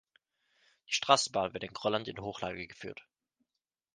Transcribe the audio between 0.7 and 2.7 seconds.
Die Straßenbahn wird in Grolland in Hochlage